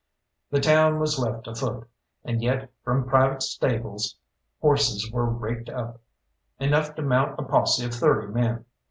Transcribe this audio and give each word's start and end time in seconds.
The 0.49 0.59
town 0.59 0.97
was 0.99 1.19
left 1.19 1.45
afoot, 1.45 1.87
and 2.23 2.41
yet 2.41 2.71
from 2.83 3.07
private 3.07 3.43
stables 3.43 4.15
horses 4.59 5.11
were 5.11 5.27
raked 5.29 5.69
up, 5.69 6.01
enough 6.59 6.95
to 6.95 7.03
mount 7.03 7.37
a 7.39 7.43
posse 7.43 7.85
of 7.85 7.93
thirty 7.93 8.25
men. 8.33 8.65